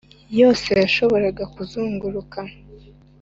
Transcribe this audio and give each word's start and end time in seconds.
yose 0.39 0.69
yashoboraga 0.81 1.43
kuzunguruka 1.53 2.39